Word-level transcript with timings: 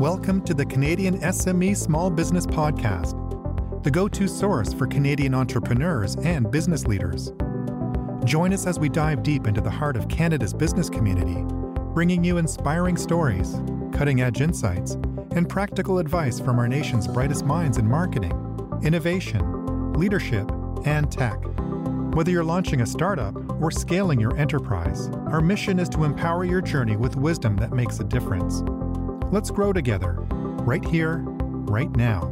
Welcome 0.00 0.42
to 0.46 0.54
the 0.54 0.66
Canadian 0.66 1.20
SME 1.20 1.76
Small 1.76 2.10
Business 2.10 2.48
Podcast, 2.48 3.14
the 3.84 3.92
go 3.92 4.08
to 4.08 4.26
source 4.26 4.72
for 4.72 4.88
Canadian 4.88 5.36
entrepreneurs 5.36 6.16
and 6.16 6.50
business 6.50 6.84
leaders. 6.84 7.32
Join 8.24 8.52
us 8.52 8.66
as 8.66 8.80
we 8.80 8.88
dive 8.88 9.22
deep 9.22 9.46
into 9.46 9.60
the 9.60 9.70
heart 9.70 9.96
of 9.96 10.08
Canada's 10.08 10.52
business 10.52 10.90
community, 10.90 11.44
bringing 11.94 12.24
you 12.24 12.38
inspiring 12.38 12.96
stories, 12.96 13.62
cutting 13.92 14.20
edge 14.20 14.40
insights, 14.40 14.94
and 15.36 15.48
practical 15.48 15.98
advice 15.98 16.40
from 16.40 16.58
our 16.58 16.66
nation's 16.66 17.06
brightest 17.06 17.44
minds 17.44 17.78
in 17.78 17.88
marketing, 17.88 18.32
innovation, 18.82 19.92
leadership, 19.92 20.50
and 20.84 21.12
tech. 21.12 21.38
Whether 22.14 22.32
you're 22.32 22.42
launching 22.42 22.80
a 22.80 22.86
startup 22.86 23.36
or 23.62 23.70
scaling 23.70 24.18
your 24.18 24.36
enterprise, 24.36 25.06
our 25.28 25.40
mission 25.40 25.78
is 25.78 25.88
to 25.90 26.02
empower 26.02 26.44
your 26.44 26.60
journey 26.62 26.96
with 26.96 27.14
wisdom 27.14 27.54
that 27.58 27.70
makes 27.70 28.00
a 28.00 28.04
difference. 28.04 28.64
Let's 29.32 29.50
grow 29.50 29.72
together, 29.72 30.16
right 30.64 30.84
here, 30.84 31.18
right 31.26 31.90
now. 31.96 32.30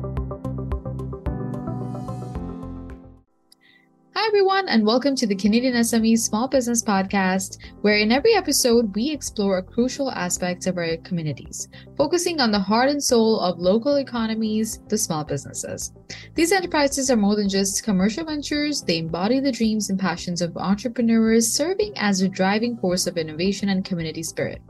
Hi, 4.14 4.26
everyone, 4.28 4.68
and 4.68 4.86
welcome 4.86 5.16
to 5.16 5.26
the 5.26 5.34
Canadian 5.34 5.74
SME 5.74 6.18
Small 6.18 6.46
Business 6.46 6.82
Podcast, 6.82 7.58
where 7.80 7.96
in 7.96 8.12
every 8.12 8.34
episode 8.34 8.94
we 8.94 9.10
explore 9.10 9.58
a 9.58 9.62
crucial 9.62 10.12
aspect 10.12 10.66
of 10.66 10.76
our 10.76 10.96
communities, 10.98 11.68
focusing 11.96 12.40
on 12.40 12.52
the 12.52 12.60
heart 12.60 12.88
and 12.88 13.02
soul 13.02 13.40
of 13.40 13.58
local 13.58 13.96
economies, 13.96 14.80
the 14.88 14.98
small 14.98 15.24
businesses. 15.24 15.92
These 16.34 16.52
enterprises 16.52 17.10
are 17.10 17.16
more 17.16 17.36
than 17.36 17.48
just 17.48 17.84
commercial 17.84 18.24
ventures, 18.24 18.82
they 18.82 18.98
embody 18.98 19.40
the 19.40 19.52
dreams 19.52 19.90
and 19.90 19.98
passions 19.98 20.42
of 20.42 20.56
entrepreneurs, 20.56 21.52
serving 21.52 21.92
as 21.96 22.20
a 22.20 22.28
driving 22.28 22.76
force 22.76 23.06
of 23.06 23.16
innovation 23.16 23.68
and 23.68 23.84
community 23.84 24.22
spirit. 24.22 24.62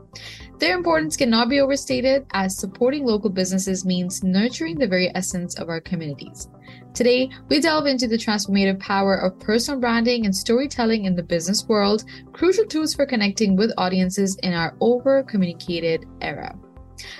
Their 0.59 0.77
importance 0.77 1.17
cannot 1.17 1.49
be 1.49 1.59
overstated, 1.59 2.25
as 2.33 2.57
supporting 2.57 3.05
local 3.05 3.29
businesses 3.29 3.85
means 3.85 4.23
nurturing 4.23 4.77
the 4.77 4.87
very 4.87 5.11
essence 5.15 5.55
of 5.55 5.69
our 5.69 5.81
communities. 5.81 6.47
Today, 6.93 7.29
we 7.49 7.59
delve 7.59 7.87
into 7.87 8.07
the 8.07 8.17
transformative 8.17 8.79
power 8.79 9.15
of 9.15 9.39
personal 9.39 9.79
branding 9.79 10.25
and 10.25 10.35
storytelling 10.35 11.05
in 11.05 11.15
the 11.15 11.23
business 11.23 11.67
world, 11.67 12.03
crucial 12.33 12.65
tools 12.65 12.93
for 12.93 13.05
connecting 13.05 13.55
with 13.55 13.73
audiences 13.77 14.37
in 14.43 14.53
our 14.53 14.75
over 14.79 15.23
communicated 15.23 16.05
era. 16.21 16.55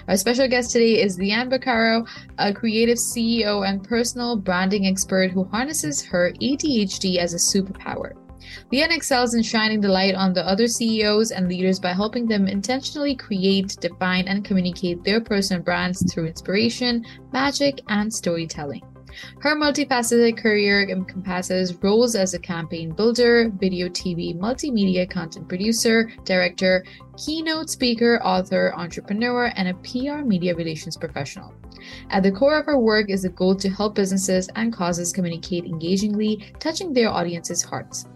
Our 0.07 0.17
special 0.17 0.47
guest 0.47 0.71
today 0.71 1.01
is 1.01 1.17
Leanne 1.17 1.51
Bucaro, 1.51 2.07
a 2.37 2.53
creative 2.53 2.97
CEO 2.97 3.67
and 3.67 3.83
personal 3.83 4.37
branding 4.37 4.87
expert 4.87 5.31
who 5.31 5.45
harnesses 5.45 6.03
her 6.03 6.31
ADHD 6.41 7.17
as 7.17 7.33
a 7.33 7.37
superpower. 7.37 8.13
Leanne 8.71 8.95
excels 8.95 9.33
in 9.33 9.43
shining 9.43 9.81
the 9.81 9.87
light 9.87 10.15
on 10.15 10.33
the 10.33 10.45
other 10.47 10.67
CEOs 10.67 11.31
and 11.31 11.47
leaders 11.47 11.79
by 11.79 11.93
helping 11.93 12.27
them 12.27 12.47
intentionally 12.47 13.15
create, 13.15 13.77
define, 13.79 14.27
and 14.27 14.45
communicate 14.45 15.03
their 15.03 15.21
personal 15.21 15.63
brands 15.63 16.03
through 16.11 16.27
inspiration, 16.27 17.05
magic, 17.31 17.79
and 17.87 18.13
storytelling. 18.13 18.83
Her 19.39 19.55
multifaceted 19.55 20.37
career 20.37 20.87
encompasses 20.89 21.75
roles 21.83 22.15
as 22.15 22.33
a 22.33 22.39
campaign 22.39 22.91
builder, 22.91 23.49
video, 23.49 23.89
TV, 23.89 24.37
multimedia 24.37 25.09
content 25.09 25.47
producer, 25.47 26.11
director, 26.23 26.83
keynote 27.17 27.69
speaker, 27.69 28.19
author, 28.23 28.73
entrepreneur, 28.75 29.51
and 29.55 29.69
a 29.69 29.73
PR 29.75 30.23
media 30.23 30.55
relations 30.55 30.97
professional. 30.97 31.53
At 32.09 32.23
the 32.23 32.31
core 32.31 32.57
of 32.57 32.65
her 32.65 32.79
work 32.79 33.09
is 33.09 33.23
the 33.23 33.29
goal 33.29 33.55
to 33.55 33.69
help 33.69 33.95
businesses 33.95 34.49
and 34.55 34.71
causes 34.71 35.11
communicate 35.11 35.65
engagingly, 35.65 36.53
touching 36.59 36.93
their 36.93 37.09
audience's 37.09 37.61
hearts. 37.61 38.07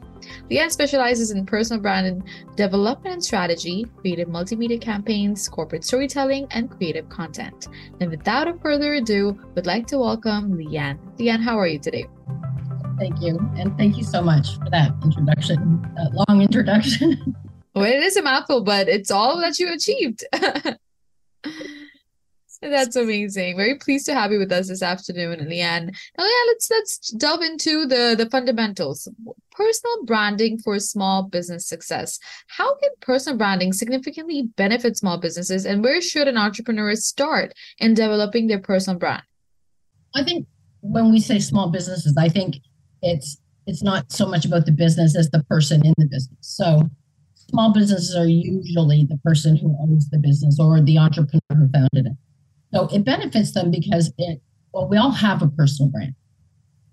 Leanne 0.49 0.71
specializes 0.71 1.31
in 1.31 1.45
personal 1.45 1.81
brand 1.81 2.23
development 2.55 3.13
and 3.13 3.23
strategy, 3.23 3.85
creative 3.97 4.27
multimedia 4.27 4.79
campaigns, 4.79 5.47
corporate 5.47 5.83
storytelling, 5.83 6.47
and 6.51 6.69
creative 6.69 7.07
content. 7.09 7.67
And 7.99 8.09
without 8.09 8.47
further 8.61 8.95
ado, 8.95 9.37
would 9.55 9.65
like 9.65 9.87
to 9.87 9.99
welcome 9.99 10.57
Leanne. 10.57 10.97
Leanne, 11.17 11.41
how 11.41 11.57
are 11.59 11.67
you 11.67 11.79
today? 11.79 12.07
Thank 12.97 13.21
you. 13.21 13.37
And 13.57 13.77
thank 13.77 13.97
you 13.97 14.03
so 14.03 14.21
much 14.21 14.57
for 14.57 14.69
that 14.71 14.91
introduction, 15.03 15.81
that 15.95 16.25
long 16.27 16.41
introduction. 16.41 17.35
well, 17.75 17.85
it 17.85 18.01
is 18.01 18.17
a 18.17 18.23
mouthful, 18.23 18.61
but 18.61 18.87
it's 18.87 19.11
all 19.11 19.39
that 19.39 19.59
you 19.59 19.71
achieved. 19.71 20.23
That's 22.61 22.95
amazing. 22.95 23.55
Very 23.55 23.75
pleased 23.75 24.05
to 24.07 24.13
have 24.13 24.31
you 24.31 24.39
with 24.39 24.51
us 24.51 24.67
this 24.67 24.81
afternoon, 24.81 25.39
Leanne. 25.41 25.95
Now, 26.17 26.23
yeah, 26.23 26.43
let's 26.47 26.69
let's 26.71 27.11
delve 27.11 27.41
into 27.41 27.85
the 27.85 28.15
the 28.17 28.29
fundamentals. 28.29 29.07
Personal 29.51 30.05
branding 30.05 30.59
for 30.59 30.79
small 30.79 31.23
business 31.23 31.67
success. 31.67 32.19
How 32.47 32.75
can 32.75 32.89
personal 33.01 33.37
branding 33.37 33.73
significantly 33.73 34.49
benefit 34.55 34.97
small 34.97 35.17
businesses, 35.17 35.65
and 35.65 35.83
where 35.83 36.01
should 36.01 36.27
an 36.27 36.37
entrepreneur 36.37 36.95
start 36.95 37.53
in 37.79 37.93
developing 37.93 38.47
their 38.47 38.59
personal 38.59 38.99
brand? 38.99 39.23
I 40.15 40.23
think 40.23 40.47
when 40.81 41.11
we 41.11 41.19
say 41.19 41.39
small 41.39 41.69
businesses, 41.69 42.15
I 42.17 42.29
think 42.29 42.57
it's 43.01 43.37
it's 43.67 43.83
not 43.83 44.11
so 44.11 44.27
much 44.27 44.45
about 44.45 44.65
the 44.65 44.71
business 44.71 45.15
as 45.15 45.29
the 45.29 45.43
person 45.43 45.85
in 45.85 45.93
the 45.97 46.07
business. 46.07 46.37
So 46.41 46.89
small 47.35 47.71
businesses 47.71 48.15
are 48.15 48.25
usually 48.25 49.05
the 49.05 49.17
person 49.23 49.57
who 49.57 49.75
owns 49.79 50.09
the 50.09 50.17
business 50.17 50.59
or 50.59 50.81
the 50.81 50.97
entrepreneur 50.97 51.41
who 51.49 51.69
founded 51.69 52.07
it. 52.07 52.17
So 52.77 52.87
it 52.93 53.03
benefits 53.03 53.53
them 53.53 53.71
because 53.71 54.13
it, 54.19 54.39
well, 54.71 54.87
we 54.87 54.97
all 54.97 55.09
have 55.09 55.41
a 55.41 55.47
personal 55.47 55.89
brand. 55.91 56.13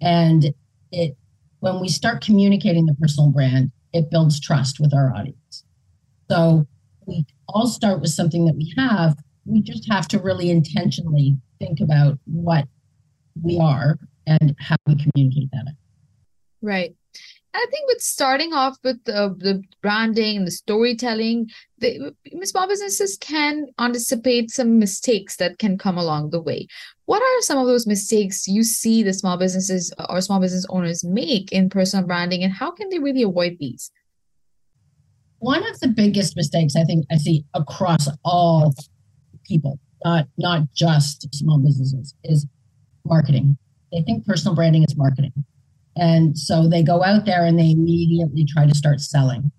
And 0.00 0.54
it, 0.90 1.14
when 1.60 1.78
we 1.78 1.88
start 1.88 2.24
communicating 2.24 2.86
the 2.86 2.94
personal 2.94 3.30
brand, 3.30 3.70
it 3.92 4.10
builds 4.10 4.40
trust 4.40 4.80
with 4.80 4.94
our 4.94 5.14
audience. 5.14 5.64
So 6.30 6.66
we 7.06 7.26
all 7.48 7.66
start 7.66 8.00
with 8.00 8.10
something 8.10 8.46
that 8.46 8.56
we 8.56 8.72
have. 8.78 9.18
We 9.44 9.60
just 9.60 9.86
have 9.92 10.08
to 10.08 10.18
really 10.18 10.50
intentionally 10.50 11.36
think 11.58 11.80
about 11.80 12.18
what 12.24 12.66
we 13.42 13.58
are 13.60 13.98
and 14.26 14.56
how 14.58 14.76
we 14.86 14.96
communicate 14.96 15.50
that. 15.52 15.74
Right. 16.62 16.94
I 17.54 17.66
think 17.70 17.86
with 17.86 18.00
starting 18.00 18.52
off 18.52 18.76
with 18.82 19.04
the, 19.04 19.62
branding 19.80 20.38
and 20.38 20.46
the 20.46 20.50
storytelling, 20.50 21.50
the 21.78 22.12
small 22.42 22.66
businesses 22.66 23.16
can 23.16 23.66
anticipate 23.78 24.50
some 24.50 24.80
mistakes 24.80 25.36
that 25.36 25.58
can 25.58 25.78
come 25.78 25.96
along 25.96 26.30
the 26.30 26.42
way. 26.42 26.66
What 27.06 27.22
are 27.22 27.42
some 27.42 27.58
of 27.58 27.66
those 27.66 27.86
mistakes 27.86 28.48
you 28.48 28.64
see 28.64 29.04
the 29.04 29.12
small 29.12 29.36
businesses 29.36 29.94
or 30.08 30.20
small 30.20 30.40
business 30.40 30.66
owners 30.68 31.04
make 31.04 31.52
in 31.52 31.70
personal 31.70 32.06
branding, 32.06 32.42
and 32.42 32.52
how 32.52 32.72
can 32.72 32.88
they 32.88 32.98
really 32.98 33.22
avoid 33.22 33.58
these? 33.60 33.92
One 35.38 35.64
of 35.64 35.78
the 35.78 35.88
biggest 35.88 36.36
mistakes 36.36 36.74
I 36.74 36.84
think 36.84 37.06
I 37.10 37.18
see 37.18 37.44
across 37.54 38.08
all 38.24 38.74
people, 39.44 39.78
not 40.04 40.26
not 40.38 40.62
just 40.74 41.32
small 41.34 41.58
businesses, 41.58 42.14
is 42.24 42.46
marketing. 43.04 43.58
They 43.92 44.02
think 44.02 44.26
personal 44.26 44.56
branding 44.56 44.82
is 44.82 44.96
marketing 44.96 45.44
and 45.96 46.36
so 46.36 46.68
they 46.68 46.82
go 46.82 47.04
out 47.04 47.24
there 47.24 47.44
and 47.44 47.58
they 47.58 47.70
immediately 47.70 48.44
try 48.44 48.66
to 48.66 48.74
start 48.74 49.00
selling. 49.00 49.52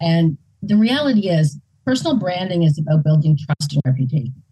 And 0.00 0.36
the 0.62 0.76
reality 0.76 1.28
is, 1.28 1.58
personal 1.84 2.16
branding 2.16 2.64
is 2.64 2.78
about 2.78 3.04
building 3.04 3.38
trust 3.38 3.72
and 3.72 3.82
reputation. 3.86 4.42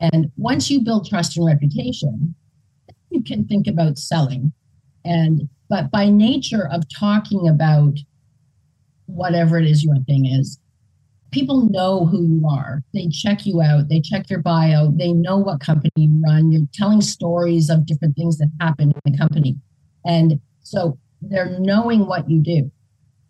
And 0.00 0.30
once 0.36 0.70
you 0.70 0.82
build 0.82 1.08
trust 1.08 1.36
and 1.36 1.46
reputation, 1.46 2.34
you 3.10 3.22
can 3.22 3.44
think 3.46 3.66
about 3.66 3.98
selling. 3.98 4.52
And 5.04 5.48
but 5.68 5.90
by 5.90 6.08
nature 6.08 6.68
of 6.70 6.84
talking 6.88 7.48
about 7.48 7.98
whatever 9.06 9.58
it 9.58 9.66
is 9.66 9.84
your 9.84 9.96
thing 10.06 10.26
is, 10.26 10.58
people 11.30 11.68
know 11.70 12.06
who 12.06 12.22
you 12.24 12.48
are. 12.48 12.82
They 12.92 13.08
check 13.08 13.46
you 13.46 13.60
out, 13.60 13.88
they 13.88 14.00
check 14.00 14.30
your 14.30 14.40
bio, 14.40 14.90
they 14.90 15.12
know 15.12 15.38
what 15.38 15.60
company 15.60 15.90
you 15.96 16.22
run. 16.24 16.50
You're 16.50 16.66
telling 16.72 17.00
stories 17.00 17.70
of 17.70 17.86
different 17.86 18.16
things 18.16 18.38
that 18.38 18.50
happen 18.60 18.92
in 18.92 19.12
the 19.12 19.18
company. 19.18 19.56
And 20.04 20.40
so 20.70 20.96
they're 21.20 21.58
knowing 21.58 22.06
what 22.06 22.30
you 22.30 22.40
do. 22.40 22.70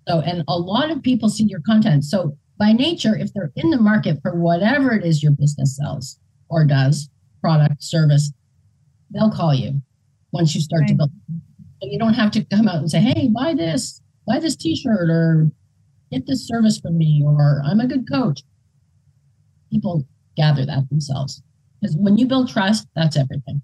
So, 0.07 0.21
and 0.21 0.45
a 0.47 0.59
lot 0.59 0.91
of 0.91 1.03
people 1.03 1.31
see 1.31 1.45
your 1.45 1.63
content. 1.67 2.05
So, 2.05 2.37
by 2.59 2.73
nature, 2.73 3.17
if 3.17 3.33
they're 3.33 3.53
in 3.57 3.71
the 3.71 3.81
market 3.81 4.19
for 4.21 4.39
whatever 4.39 4.93
it 4.93 5.07
is 5.07 5.23
your 5.23 5.33
business 5.33 5.79
sells 5.79 6.19
or 6.51 6.67
does, 6.67 7.09
product, 7.41 7.83
service, 7.83 8.31
they'll 9.11 9.31
call 9.31 9.55
you 9.55 9.81
once 10.33 10.55
you 10.55 10.61
start 10.61 10.83
right. 10.83 10.89
to 10.89 10.95
build. 10.95 11.11
So 11.81 11.89
you 11.89 11.99
don't 11.99 12.13
have 12.13 12.31
to 12.33 12.45
come 12.45 12.69
out 12.69 12.77
and 12.77 12.91
say, 12.91 13.01
hey, 13.01 13.29
buy 13.29 13.55
this, 13.55 14.03
buy 14.27 14.39
this 14.39 14.57
t 14.57 14.77
shirt, 14.77 15.09
or 15.09 15.51
get 16.13 16.27
this 16.27 16.47
service 16.47 16.79
from 16.79 16.99
me, 16.99 17.23
or 17.25 17.63
I'm 17.65 17.81
a 17.81 17.87
good 17.87 18.05
coach. 18.13 18.43
People 19.73 20.07
gather 20.37 20.67
that 20.67 20.91
themselves. 20.91 21.43
Because 21.81 21.97
when 21.97 22.19
you 22.19 22.27
build 22.27 22.51
trust, 22.51 22.87
that's 22.95 23.17
everything. 23.17 23.63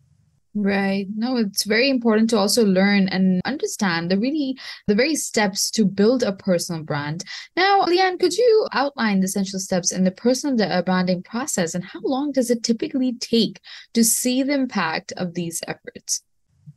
Right. 0.59 1.07
No, 1.15 1.37
it's 1.37 1.65
very 1.65 1.91
important 1.91 2.31
to 2.31 2.39
also 2.39 2.65
learn 2.65 3.09
and 3.09 3.43
understand 3.45 4.11
the 4.11 4.19
really 4.19 4.57
the 4.87 4.95
very 4.95 5.15
steps 5.15 5.71
to 5.73 5.85
build 5.85 6.23
a 6.23 6.33
personal 6.33 6.83
brand. 6.83 7.25
Now, 7.57 7.83
Leanne, 7.83 8.19
could 8.19 8.33
you 8.33 8.67
outline 8.73 9.21
the 9.21 9.27
essential 9.27 9.59
steps 9.59 9.93
in 9.93 10.05
the 10.05 10.11
personal 10.11 10.61
uh, 10.63 10.81
branding 10.81 11.23
process 11.23 11.75
and 11.75 11.85
how 11.85 12.01
long 12.03 12.33
does 12.33 12.51
it 12.51 12.63
typically 12.63 13.13
take 13.21 13.61
to 13.93 14.03
see 14.03 14.43
the 14.43 14.55
impact 14.55 15.13
of 15.19 15.35
these 15.35 15.63
efforts? 15.69 16.23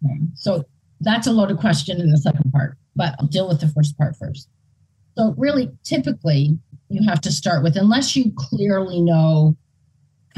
Okay. 0.04 0.20
So 0.36 0.66
that's 1.00 1.28
a 1.28 1.32
loaded 1.32 1.60
question 1.60 2.02
in 2.02 2.12
the 2.12 2.18
second 2.18 2.52
part, 2.52 2.78
but 2.98 3.16
I'll 3.18 3.28
deal 3.28 3.48
with 3.48 3.62
the 3.62 3.70
first 3.70 3.98
part 3.98 4.14
first. 4.18 4.50
So 5.18 5.34
really 5.38 5.72
typically 5.86 6.60
you 6.90 7.08
have 7.08 7.22
to 7.22 7.32
start 7.32 7.64
with 7.64 7.78
unless 7.78 8.14
you 8.14 8.34
clearly 8.36 9.02
know 9.02 9.56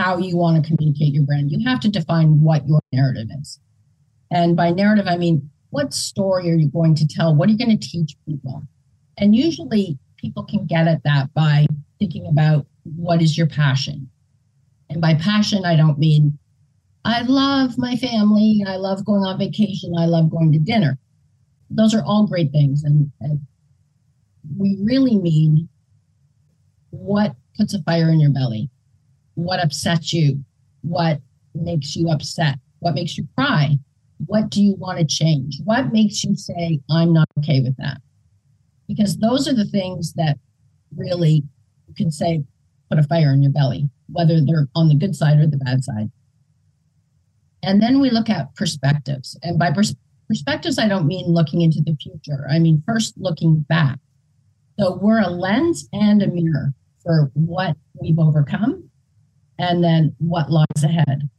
how 0.02 0.18
you 0.18 0.36
want 0.36 0.64
to 0.64 0.68
communicate 0.68 1.14
your 1.14 1.24
brand. 1.24 1.52
You 1.52 1.68
have 1.68 1.80
to 1.82 1.90
define 1.90 2.42
what 2.42 2.68
your 2.68 2.82
narrative 2.92 3.28
is. 3.40 3.60
And 4.32 4.56
by 4.56 4.72
narrative, 4.72 5.06
I 5.08 5.18
mean, 5.18 5.50
what 5.70 5.94
story 5.94 6.50
are 6.50 6.56
you 6.56 6.70
going 6.70 6.96
to 6.96 7.08
tell? 7.08 7.36
What 7.36 7.50
are 7.50 7.52
you 7.52 7.58
going 7.58 7.78
to 7.78 7.88
teach 7.88 8.16
people? 8.28 8.64
And 9.18 9.36
usually 9.36 10.00
people 10.18 10.44
can 10.44 10.66
get 10.66 10.88
at 10.88 11.04
that 11.04 11.34
by 11.34 11.68
thinking 12.00 12.28
about 12.28 12.66
what 12.84 13.22
is 13.22 13.38
your 13.38 13.48
passion. 13.48 14.10
And 14.90 15.02
by 15.02 15.14
passion, 15.16 15.66
I 15.66 15.76
don't 15.76 16.00
mean 16.00 16.38
I 17.04 17.22
love 17.24 17.78
my 17.78 17.96
family, 17.96 18.64
I 18.68 18.76
love 18.76 19.06
going 19.06 19.24
on 19.24 19.40
vacation, 19.40 19.94
I 19.98 20.06
love 20.06 20.30
going 20.30 20.52
to 20.52 20.60
dinner. 20.60 20.98
Those 21.70 21.94
are 21.94 22.04
all 22.04 22.28
great 22.28 22.52
things. 22.52 22.84
And, 22.84 23.12
and 23.22 23.40
we 24.58 24.78
really 24.82 25.18
mean 25.18 25.68
what 26.92 27.36
puts 27.58 27.74
a 27.74 27.82
fire 27.84 28.12
in 28.12 28.20
your 28.20 28.32
belly, 28.32 28.70
what 29.36 29.64
upsets 29.64 30.14
you, 30.14 30.44
what 30.82 31.20
makes 31.54 31.96
you 31.96 32.10
upset, 32.10 32.58
what 32.80 32.96
makes 32.96 33.18
you 33.18 33.28
cry, 33.38 33.78
what 34.26 34.50
do 34.50 34.62
you 34.62 34.76
want 34.76 35.00
to 35.00 35.06
change, 35.06 35.60
what 35.64 35.92
makes 35.92 36.24
you 36.24 36.36
say, 36.36 36.80
I'm 36.90 37.14
not 37.14 37.28
okay 37.40 37.62
with 37.62 37.76
that. 37.78 38.02
Because 38.88 39.18
those 39.18 39.48
are 39.48 39.54
the 39.54 39.66
things 39.66 40.14
that 40.14 40.38
really 40.96 41.44
you 41.88 41.94
can 41.96 42.12
say, 42.12 42.44
put 42.90 43.00
a 43.00 43.04
fire 43.04 43.34
in 43.34 43.42
your 43.42 43.52
belly, 43.52 43.90
whether 44.08 44.40
they're 44.42 44.68
on 44.76 44.90
the 44.90 44.96
good 44.96 45.16
side 45.16 45.40
or 45.40 45.48
the 45.48 45.58
bad 45.58 45.84
side. 45.84 46.12
And 47.64 47.82
then 47.82 48.00
we 48.00 48.10
look 48.10 48.30
at 48.30 48.56
perspectives. 48.56 49.38
And 49.44 49.60
by 49.60 49.72
pers- 49.72 49.96
perspectives, 50.28 50.80
I 50.80 50.88
don't 50.88 51.06
mean 51.06 51.28
looking 51.28 51.62
into 51.62 51.82
the 51.82 51.96
future. 51.96 52.48
I 52.50 52.60
mean, 52.60 52.84
first 52.86 53.14
looking 53.18 53.62
back. 53.70 54.00
So 54.80 54.96
we're 54.96 55.22
a 55.22 55.30
lens 55.30 55.88
and 55.94 56.22
a 56.22 56.28
mirror 56.28 56.74
for 57.04 57.32
what 57.34 57.78
we've 58.02 58.20
overcome 58.20 58.90
and 59.62 59.84
then 59.84 60.14
what 60.18 60.52
lies 60.52 60.84
ahead. 60.84 61.30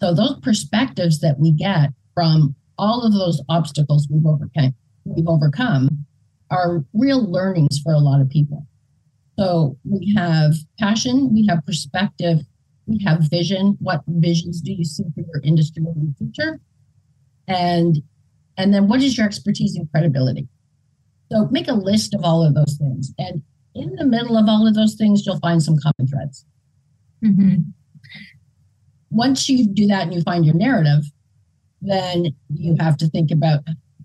So 0.00 0.12
those 0.12 0.38
perspectives 0.40 1.20
that 1.20 1.38
we 1.38 1.52
get 1.52 1.90
from 2.14 2.54
all 2.76 3.02
of 3.02 3.12
those 3.12 3.40
obstacles 3.48 4.08
we've 4.10 4.26
overcome, 4.26 4.74
we've 5.04 5.28
overcome 5.28 6.04
are 6.50 6.84
real 6.92 7.30
learnings 7.30 7.78
for 7.78 7.92
a 7.92 7.98
lot 7.98 8.20
of 8.20 8.28
people. 8.28 8.66
So 9.38 9.78
we 9.84 10.12
have 10.16 10.54
passion, 10.78 11.32
we 11.32 11.46
have 11.46 11.64
perspective, 11.64 12.40
we 12.86 13.02
have 13.04 13.30
vision. 13.30 13.78
What 13.80 14.02
visions 14.08 14.60
do 14.60 14.72
you 14.72 14.84
see 14.84 15.04
for 15.14 15.20
your 15.20 15.40
industry 15.44 15.84
in 15.86 16.06
the 16.06 16.14
future? 16.18 16.60
And 17.46 18.02
and 18.56 18.74
then 18.74 18.88
what 18.88 19.00
is 19.00 19.16
your 19.16 19.26
expertise 19.26 19.76
and 19.76 19.90
credibility? 19.92 20.48
So 21.30 21.46
make 21.50 21.68
a 21.68 21.72
list 21.72 22.14
of 22.14 22.24
all 22.24 22.44
of 22.44 22.54
those 22.54 22.76
things. 22.78 23.12
And 23.16 23.42
in 23.74 23.94
the 23.94 24.04
middle 24.04 24.36
of 24.36 24.48
all 24.48 24.66
of 24.66 24.74
those 24.74 24.96
things, 24.96 25.24
you'll 25.24 25.38
find 25.38 25.62
some 25.62 25.78
common 25.78 26.10
threads. 26.10 26.44
Mm-hmm. 27.24 27.60
Once 29.10 29.48
you 29.48 29.66
do 29.66 29.86
that 29.86 30.02
and 30.04 30.14
you 30.14 30.22
find 30.22 30.44
your 30.44 30.54
narrative, 30.54 31.04
then 31.82 32.26
you 32.54 32.76
have 32.78 32.96
to 32.98 33.08
think 33.08 33.30
about, 33.30 33.60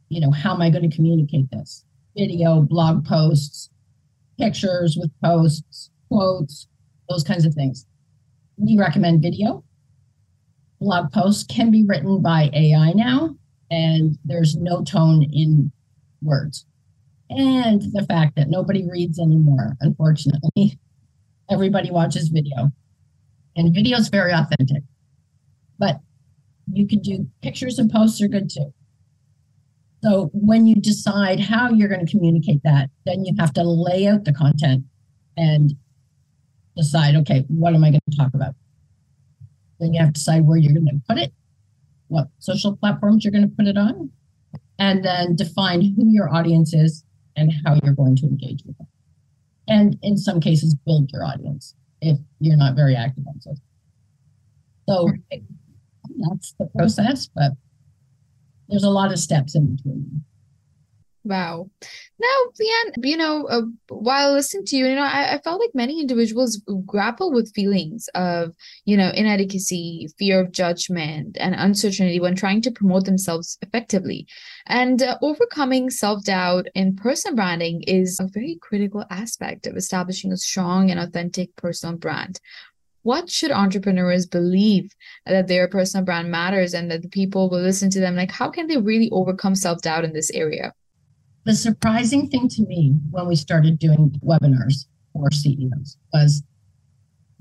you 0.09 0.19
know, 0.19 0.31
how 0.31 0.53
am 0.53 0.61
I 0.61 0.69
going 0.69 0.89
to 0.89 0.95
communicate 0.95 1.49
this? 1.51 1.83
Video, 2.17 2.61
blog 2.61 3.05
posts, 3.05 3.69
pictures 4.39 4.97
with 4.99 5.11
posts, 5.23 5.91
quotes, 6.09 6.67
those 7.09 7.23
kinds 7.23 7.45
of 7.45 7.53
things. 7.53 7.85
We 8.57 8.77
recommend 8.77 9.21
video. 9.21 9.63
Blog 10.79 11.11
posts 11.11 11.43
can 11.43 11.71
be 11.71 11.83
written 11.85 12.21
by 12.21 12.49
AI 12.53 12.91
now, 12.93 13.35
and 13.69 14.17
there's 14.23 14.55
no 14.55 14.83
tone 14.83 15.23
in 15.23 15.71
words. 16.21 16.65
And 17.29 17.81
the 17.93 18.05
fact 18.07 18.35
that 18.35 18.49
nobody 18.49 18.87
reads 18.89 19.19
anymore, 19.19 19.75
unfortunately. 19.81 20.79
Everybody 21.49 21.91
watches 21.91 22.29
video, 22.29 22.71
and 23.55 23.73
video 23.73 23.97
is 23.97 24.09
very 24.09 24.33
authentic. 24.33 24.83
But 25.77 25.99
you 26.71 26.87
can 26.87 26.99
do 26.99 27.27
pictures 27.41 27.79
and 27.79 27.91
posts 27.91 28.21
are 28.21 28.27
good 28.27 28.49
too. 28.49 28.73
So 30.03 30.29
when 30.33 30.67
you 30.67 30.75
decide 30.75 31.39
how 31.39 31.69
you're 31.69 31.89
going 31.89 32.05
to 32.05 32.11
communicate 32.11 32.61
that, 32.63 32.89
then 33.05 33.25
you 33.25 33.33
have 33.39 33.53
to 33.53 33.63
lay 33.63 34.07
out 34.07 34.23
the 34.23 34.33
content 34.33 34.83
and 35.35 35.73
decide, 36.75 37.15
okay, 37.15 37.45
what 37.47 37.73
am 37.73 37.83
I 37.83 37.89
going 37.89 38.01
to 38.11 38.17
talk 38.17 38.33
about? 38.33 38.53
Then 39.79 39.93
you 39.93 39.99
have 39.99 40.09
to 40.09 40.13
decide 40.13 40.45
where 40.45 40.57
you're 40.57 40.73
going 40.73 40.85
to 40.85 41.01
put 41.07 41.17
it, 41.17 41.33
what 42.07 42.27
social 42.39 42.75
platforms 42.75 43.23
you're 43.23 43.31
going 43.31 43.49
to 43.49 43.55
put 43.55 43.67
it 43.67 43.77
on, 43.77 44.11
and 44.77 45.03
then 45.03 45.35
define 45.35 45.81
who 45.81 46.07
your 46.07 46.33
audience 46.33 46.73
is 46.73 47.03
and 47.35 47.51
how 47.65 47.79
you're 47.83 47.95
going 47.95 48.15
to 48.17 48.27
engage 48.27 48.63
with 48.65 48.77
them. 48.77 48.87
And 49.67 49.97
in 50.03 50.17
some 50.17 50.39
cases, 50.39 50.75
build 50.85 51.11
your 51.11 51.25
audience 51.25 51.73
if 52.05 52.19
you're 52.39 52.55
not 52.55 52.75
very 52.75 52.95
active 52.95 53.25
on 53.27 53.41
social. 53.41 53.61
So 54.87 55.09
that's 56.19 56.53
the 56.59 56.67
process, 56.77 57.27
but 57.33 57.53
there's 58.69 58.83
a 58.83 58.89
lot 58.89 59.11
of 59.11 59.17
steps 59.17 59.55
in 59.55 59.75
between. 59.75 60.23
Wow. 61.25 61.71
Now, 62.19 62.37
Leanne, 62.61 63.03
you 63.03 63.17
know, 63.17 63.47
uh, 63.47 63.63
while 63.89 64.33
listening 64.33 64.65
to 64.65 64.77
you, 64.77 64.85
you 64.85 64.93
know, 64.93 65.01
I, 65.01 65.33
I, 65.33 65.41
felt 65.41 65.59
like 65.59 65.71
many 65.73 65.99
individuals 65.99 66.61
grapple 66.85 67.33
with 67.33 67.51
feelings 67.55 68.07
of, 68.13 68.53
you 68.85 68.95
know, 68.95 69.09
inadequacy, 69.09 70.07
fear 70.19 70.39
of 70.39 70.51
judgment, 70.51 71.35
and 71.39 71.55
uncertainty 71.55 72.19
when 72.19 72.35
trying 72.35 72.61
to 72.61 72.71
promote 72.71 73.05
themselves 73.05 73.57
effectively. 73.63 74.27
And 74.67 75.01
uh, 75.01 75.17
overcoming 75.23 75.89
self 75.89 76.23
doubt 76.23 76.67
in 76.75 76.95
personal 76.95 77.35
branding 77.35 77.81
is 77.87 78.19
a 78.19 78.27
very 78.31 78.59
critical 78.61 79.03
aspect 79.09 79.65
of 79.65 79.75
establishing 79.75 80.31
a 80.31 80.37
strong 80.37 80.91
and 80.91 80.99
authentic 80.99 81.55
personal 81.55 81.97
brand 81.97 82.39
what 83.01 83.29
should 83.29 83.51
entrepreneurs 83.51 84.25
believe 84.25 84.91
that 85.27 85.47
their 85.47 85.67
personal 85.67 86.03
brand 86.03 86.31
matters 86.31 86.73
and 86.73 86.89
that 86.89 87.03
the 87.03 87.07
people 87.07 87.51
will 87.51 87.61
listen 87.61 87.87
to 87.87 87.99
them 87.99 88.15
like 88.15 88.31
how 88.31 88.49
can 88.49 88.65
they 88.65 88.77
really 88.77 89.11
overcome 89.11 89.53
self-doubt 89.53 90.03
in 90.03 90.11
this 90.11 90.31
area 90.31 90.73
the 91.45 91.55
surprising 91.55 92.29
thing 92.29 92.47
to 92.49 92.63
me 92.63 92.93
when 93.11 93.27
we 93.27 93.35
started 93.35 93.79
doing 93.79 94.11
webinars 94.23 94.85
for 95.13 95.31
ceos 95.31 95.97
was 96.13 96.43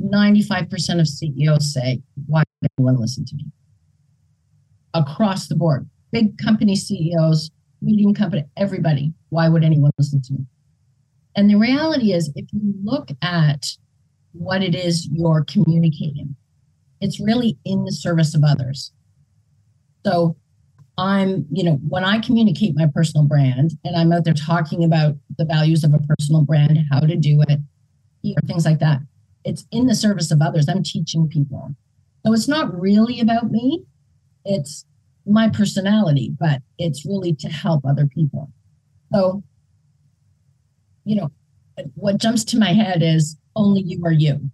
95% 0.01 1.01
of 1.01 1.09
ceos 1.09 1.73
say 1.73 2.01
why 2.27 2.43
would 2.61 2.71
anyone 2.79 3.01
listen 3.01 3.25
to 3.25 3.37
me 3.37 3.47
across 4.95 5.49
the 5.49 5.55
board 5.55 5.89
big 6.13 6.37
company 6.39 6.77
ceos 6.77 7.51
medium 7.83 8.15
company 8.15 8.45
everybody 8.57 9.13
why 9.31 9.49
would 9.49 9.65
anyone 9.65 9.91
listen 9.99 10.21
to 10.23 10.33
me 10.35 10.47
and 11.37 11.51
the 11.51 11.57
reality 11.57 12.13
is 12.13 12.31
if 12.37 12.47
you 12.53 12.75
look 12.83 13.11
at 13.23 13.77
what 14.35 14.63
it 14.63 14.75
is 14.75 15.09
you're 15.11 15.45
communicating. 15.45 16.37
It's 17.01 17.21
really 17.21 17.57
in 17.65 17.85
the 17.85 17.93
service 17.93 18.35
of 18.35 18.43
others. 18.45 18.93
So 20.05 20.37
I'm, 20.97 21.47
you 21.51 21.65
know, 21.65 21.75
when 21.89 22.05
I 22.05 22.21
communicate 22.21 22.77
my 22.77 22.87
personal 22.87 23.27
brand 23.27 23.73
and 23.85 23.97
I'm 23.97 24.13
out 24.13 24.25
there 24.25 24.35
talking 24.35 24.85
about 24.85 25.17
the 25.39 25.45
values 25.45 25.83
of 25.83 25.93
a 25.93 25.99
personal 25.99 26.43
brand, 26.43 26.79
how 26.91 27.01
to 27.01 27.17
do 27.17 27.43
it, 27.49 27.61
you 28.23 28.35
know, 28.35 28.47
things 28.47 28.65
like 28.65 28.79
that, 28.79 29.01
it's 29.45 29.67
in 29.73 29.87
the 29.87 29.95
service 29.95 30.31
of 30.31 30.41
others. 30.41 30.69
I'm 30.69 30.83
teaching 30.83 31.29
people. 31.29 31.75
So 32.25 32.33
it's 32.33 32.49
not 32.49 32.79
really 32.79 33.21
about 33.21 33.51
me. 33.51 33.85
It's 34.45 34.85
my 35.27 35.49
personality, 35.49 36.33
but 36.39 36.63
it's 36.79 37.05
really 37.05 37.35
to 37.35 37.49
help 37.49 37.85
other 37.85 38.07
people. 38.07 38.51
So, 39.13 39.43
you 41.05 41.17
know, 41.17 41.33
what 41.95 42.19
jumps 42.19 42.45
to 42.45 42.59
my 42.59 42.73
head 42.73 43.03
is 43.03 43.37
only 43.57 43.83
you 43.83 44.05
are 44.05 44.13
you. 44.13 44.51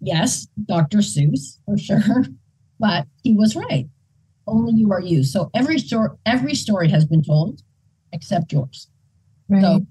Yes, 0.00 0.46
Dr. 0.66 0.98
Seuss, 0.98 1.58
for 1.64 1.78
sure, 1.78 2.24
but 2.78 3.06
he 3.22 3.34
was 3.34 3.56
right. 3.56 3.88
Only 4.46 4.72
you 4.74 4.92
are 4.92 5.00
you. 5.00 5.24
So 5.24 5.50
every 5.54 5.78
story, 5.78 6.10
every 6.24 6.54
story 6.54 6.88
has 6.90 7.04
been 7.04 7.22
told 7.22 7.62
except 8.12 8.52
yours. 8.52 8.88
Right. 9.48 9.62
So 9.62 9.86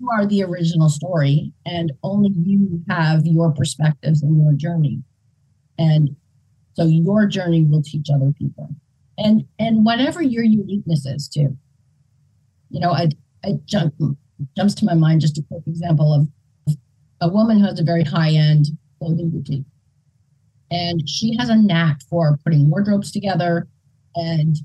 you 0.00 0.08
are 0.10 0.26
the 0.26 0.44
original 0.44 0.88
story, 0.88 1.52
and 1.66 1.92
only 2.02 2.30
you 2.30 2.82
have 2.88 3.26
your 3.26 3.52
perspectives 3.52 4.22
and 4.22 4.40
your 4.40 4.52
journey. 4.52 5.02
And 5.78 6.16
so 6.74 6.84
your 6.84 7.26
journey 7.26 7.64
will 7.64 7.82
teach 7.82 8.08
other 8.12 8.32
people. 8.38 8.68
And 9.16 9.44
and 9.58 9.84
whatever 9.84 10.22
your 10.22 10.44
uniqueness 10.44 11.04
is 11.06 11.28
too. 11.28 11.56
You 12.70 12.80
know, 12.80 12.92
I 12.92 13.08
I 13.44 13.54
jump 13.64 13.94
jumps 14.56 14.74
to 14.76 14.84
my 14.84 14.94
mind 14.94 15.20
just 15.20 15.38
a 15.38 15.42
quick 15.42 15.62
example 15.66 16.12
of 16.14 16.76
a 17.20 17.28
woman 17.28 17.58
who 17.58 17.66
has 17.66 17.80
a 17.80 17.84
very 17.84 18.04
high 18.04 18.30
end 18.30 18.66
clothing 18.98 19.30
boutique. 19.30 19.64
And 20.70 21.08
she 21.08 21.36
has 21.38 21.48
a 21.48 21.56
knack 21.56 22.02
for 22.08 22.38
putting 22.44 22.70
wardrobes 22.70 23.10
together 23.10 23.66
and 24.14 24.56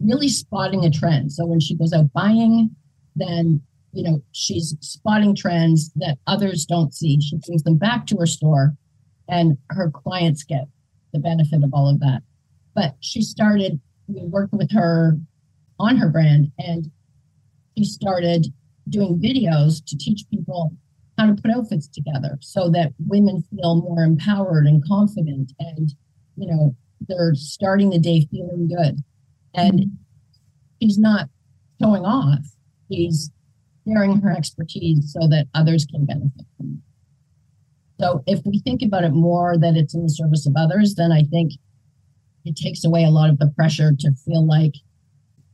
really 0.00 0.28
spotting 0.28 0.84
a 0.84 0.90
trend. 0.90 1.32
So 1.32 1.46
when 1.46 1.60
she 1.60 1.74
goes 1.74 1.92
out 1.92 2.12
buying, 2.12 2.70
then 3.16 3.62
you 3.92 4.02
know 4.04 4.22
she's 4.32 4.76
spotting 4.80 5.34
trends 5.34 5.90
that 5.96 6.18
others 6.26 6.64
don't 6.64 6.94
see. 6.94 7.20
She 7.20 7.36
brings 7.36 7.62
them 7.62 7.76
back 7.76 8.06
to 8.06 8.16
her 8.16 8.26
store, 8.26 8.74
and 9.28 9.58
her 9.70 9.90
clients 9.90 10.44
get 10.44 10.66
the 11.12 11.18
benefit 11.18 11.64
of 11.64 11.70
all 11.72 11.88
of 11.88 12.00
that. 12.00 12.22
But 12.74 12.96
she 13.00 13.22
started 13.22 13.80
we 14.06 14.24
worked 14.24 14.52
with 14.52 14.70
her 14.72 15.18
on 15.78 15.96
her 15.96 16.08
brand, 16.08 16.52
and 16.58 16.90
she 17.76 17.84
started 17.84 18.46
doing 18.88 19.18
videos 19.18 19.84
to 19.86 19.96
teach 19.96 20.24
people 20.30 20.72
how 21.18 21.26
to 21.26 21.34
put 21.34 21.50
outfits 21.50 21.88
together 21.88 22.38
so 22.40 22.70
that 22.70 22.92
women 23.06 23.42
feel 23.50 23.82
more 23.82 24.02
empowered 24.02 24.66
and 24.66 24.86
confident 24.86 25.52
and 25.58 25.94
you 26.36 26.46
know 26.46 26.74
they're 27.06 27.34
starting 27.34 27.90
the 27.90 27.98
day 27.98 28.26
feeling 28.30 28.68
good. 28.68 29.02
And 29.54 29.80
mm-hmm. 29.80 29.94
he's 30.80 30.98
not 30.98 31.28
showing 31.80 32.04
off. 32.04 32.44
He's 32.88 33.30
sharing 33.86 34.20
her 34.20 34.30
expertise 34.30 35.12
so 35.12 35.28
that 35.28 35.46
others 35.54 35.86
can 35.86 36.04
benefit 36.04 36.44
from 36.56 36.74
it. 36.74 38.02
So 38.02 38.22
if 38.26 38.40
we 38.44 38.60
think 38.60 38.82
about 38.82 39.04
it 39.04 39.12
more 39.12 39.56
that 39.58 39.76
it's 39.76 39.94
in 39.94 40.02
the 40.02 40.10
service 40.10 40.46
of 40.46 40.54
others 40.56 40.94
then 40.94 41.10
i 41.10 41.22
think 41.22 41.52
it 42.44 42.54
takes 42.56 42.84
away 42.84 43.04
a 43.04 43.10
lot 43.10 43.28
of 43.28 43.38
the 43.38 43.52
pressure 43.56 43.92
to 43.98 44.12
feel 44.24 44.46
like 44.46 44.74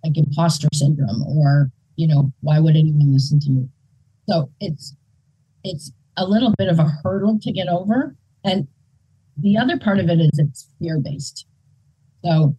like 0.05 0.17
imposter 0.17 0.69
syndrome 0.73 1.23
or 1.23 1.71
you 1.97 2.07
know 2.07 2.33
why 2.41 2.61
would 2.61 2.77
anyone 2.77 3.13
listen 3.13 3.41
to 3.41 3.51
me? 3.51 3.69
So 4.29 4.51
it's 4.61 4.95
it's 5.63 5.93
a 6.17 6.27
little 6.27 6.55
bit 6.59 6.69
of 6.69 6.79
a 6.79 6.93
hurdle 7.03 7.39
to 7.43 7.53
get 7.53 7.69
over. 7.69 8.15
And 8.45 8.69
the 9.37 9.57
other 9.57 9.79
part 9.79 9.99
of 9.99 10.09
it 10.09 10.21
is 10.21 10.31
it's 10.39 10.69
fear 10.79 10.99
based 10.99 11.47
so 12.25 12.57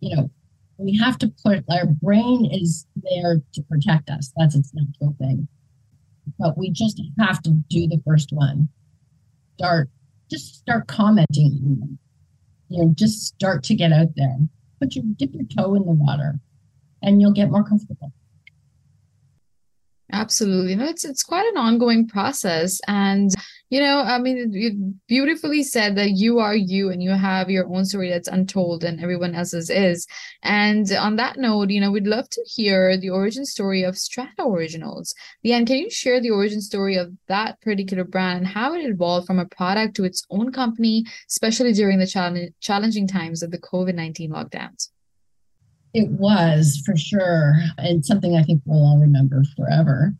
you 0.00 0.14
know 0.14 0.30
we 0.78 0.96
have 0.96 1.18
to 1.18 1.32
put 1.44 1.64
our 1.70 1.86
brain 1.86 2.48
is 2.52 2.86
there 2.96 3.42
to 3.52 3.62
protect 3.64 4.08
us. 4.08 4.32
That's 4.36 4.54
its 4.54 4.72
natural 4.72 5.14
thing. 5.18 5.48
But 6.38 6.56
we 6.56 6.70
just 6.70 7.02
have 7.18 7.42
to 7.42 7.50
do 7.68 7.88
the 7.88 8.00
first 8.06 8.30
one. 8.32 8.68
Start 9.58 9.90
just 10.30 10.56
start 10.56 10.86
commenting 10.86 11.98
you 12.68 12.82
know 12.82 12.92
just 12.94 13.26
start 13.26 13.64
to 13.64 13.74
get 13.74 13.92
out 13.92 14.08
there. 14.14 14.36
Put 14.80 14.94
your 14.94 15.04
dip 15.16 15.34
your 15.34 15.44
toe 15.44 15.74
in 15.74 15.84
the 15.84 15.92
water 15.92 16.38
and 17.02 17.20
you'll 17.20 17.32
get 17.32 17.50
more 17.50 17.64
comfortable 17.64 18.12
Absolutely. 20.10 20.74
No, 20.74 20.86
it's 20.86 21.04
it's 21.04 21.22
quite 21.22 21.46
an 21.46 21.58
ongoing 21.58 22.08
process. 22.08 22.80
And, 22.88 23.30
you 23.68 23.78
know, 23.78 24.00
I 24.00 24.18
mean, 24.18 24.50
you 24.54 24.94
beautifully 25.06 25.62
said 25.62 25.96
that 25.96 26.12
you 26.12 26.38
are 26.38 26.56
you 26.56 26.88
and 26.90 27.02
you 27.02 27.10
have 27.10 27.50
your 27.50 27.66
own 27.68 27.84
story 27.84 28.08
that's 28.08 28.28
untold 28.28 28.84
and 28.84 29.00
everyone 29.02 29.34
else's 29.34 29.68
is. 29.68 30.06
And 30.42 30.90
on 30.92 31.16
that 31.16 31.36
note, 31.36 31.68
you 31.68 31.80
know, 31.80 31.90
we'd 31.90 32.06
love 32.06 32.30
to 32.30 32.44
hear 32.46 32.96
the 32.96 33.10
origin 33.10 33.44
story 33.44 33.82
of 33.82 33.98
Strata 33.98 34.44
Originals. 34.44 35.14
Leanne, 35.44 35.66
can 35.66 35.76
you 35.76 35.90
share 35.90 36.22
the 36.22 36.30
origin 36.30 36.62
story 36.62 36.96
of 36.96 37.12
that 37.26 37.60
particular 37.60 38.04
brand 38.04 38.38
and 38.38 38.46
how 38.46 38.72
it 38.72 38.86
evolved 38.86 39.26
from 39.26 39.38
a 39.38 39.44
product 39.44 39.94
to 39.96 40.04
its 40.04 40.24
own 40.30 40.52
company, 40.52 41.04
especially 41.28 41.74
during 41.74 41.98
the 41.98 42.06
challenge, 42.06 42.52
challenging 42.60 43.06
times 43.06 43.42
of 43.42 43.50
the 43.50 43.58
COVID 43.58 43.94
19 43.94 44.30
lockdowns? 44.30 44.88
It 45.94 46.10
was 46.10 46.82
for 46.84 46.96
sure, 46.96 47.54
and 47.78 48.04
something 48.04 48.36
I 48.36 48.42
think 48.42 48.62
we'll 48.64 48.84
all 48.84 48.98
remember 49.00 49.42
forever. 49.56 50.14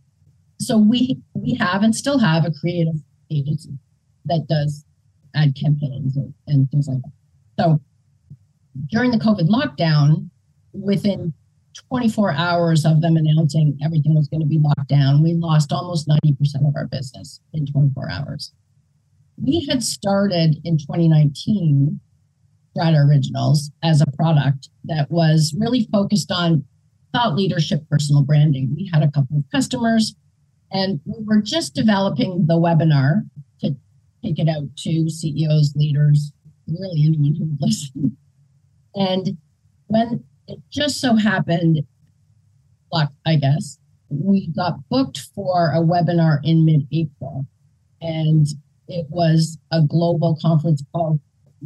So 0.60 0.78
we 0.78 1.20
we 1.34 1.54
have 1.54 1.82
and 1.82 1.94
still 1.94 2.18
have 2.18 2.44
a 2.44 2.50
creative 2.50 2.96
agency 3.30 3.78
that 4.24 4.46
does 4.48 4.84
ad 5.34 5.54
campaigns 5.54 6.16
and, 6.16 6.34
and 6.46 6.70
things 6.70 6.88
like 6.88 7.02
that. 7.02 7.12
So 7.58 7.80
during 8.90 9.10
the 9.10 9.18
COVID 9.18 9.48
lockdown, 9.48 10.30
within 10.72 11.32
24 11.90 12.32
hours 12.32 12.84
of 12.84 13.00
them 13.00 13.16
announcing 13.16 13.78
everything 13.82 14.14
was 14.14 14.28
going 14.28 14.40
to 14.40 14.46
be 14.46 14.58
locked 14.58 14.88
down, 14.88 15.22
we 15.22 15.34
lost 15.34 15.72
almost 15.72 16.08
90% 16.08 16.68
of 16.68 16.74
our 16.76 16.86
business 16.86 17.40
in 17.52 17.66
24 17.66 18.10
hours. 18.10 18.52
We 19.40 19.66
had 19.68 19.82
started 19.82 20.60
in 20.64 20.78
2019 20.78 22.00
Strata 22.78 22.98
Originals 22.98 23.72
as 23.82 24.00
a 24.00 24.10
product 24.12 24.68
that 24.84 25.10
was 25.10 25.54
really 25.58 25.88
focused 25.90 26.30
on 26.30 26.64
thought 27.12 27.34
leadership, 27.34 27.82
personal 27.90 28.22
branding. 28.22 28.72
We 28.76 28.88
had 28.92 29.02
a 29.02 29.10
couple 29.10 29.38
of 29.38 29.44
customers 29.50 30.14
and 30.70 31.00
we 31.04 31.24
were 31.24 31.42
just 31.42 31.74
developing 31.74 32.46
the 32.46 32.54
webinar 32.54 33.22
to 33.60 33.74
take 34.22 34.38
it 34.38 34.48
out 34.48 34.68
to 34.76 35.10
CEOs, 35.10 35.74
leaders, 35.74 36.32
really 36.68 37.04
anyone 37.04 37.34
who 37.34 37.46
would 37.46 37.58
listen. 37.60 38.16
And 38.94 39.38
when 39.88 40.22
it 40.46 40.60
just 40.70 41.00
so 41.00 41.16
happened, 41.16 41.80
luck, 42.92 43.10
I 43.26 43.36
guess, 43.36 43.78
we 44.08 44.48
got 44.48 44.88
booked 44.88 45.18
for 45.34 45.72
a 45.72 45.80
webinar 45.80 46.38
in 46.44 46.64
mid 46.64 46.86
April. 46.92 47.44
And 48.00 48.46
it 48.86 49.06
was 49.08 49.58
a 49.72 49.82
global 49.82 50.38
conference 50.40 50.84
call 50.92 51.18